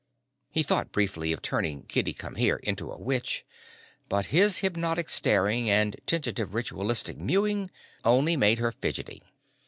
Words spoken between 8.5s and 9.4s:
her fidgety.)